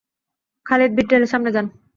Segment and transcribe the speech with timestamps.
[0.65, 1.65] খালিদ ভীড় ঠেলে সামনে যান।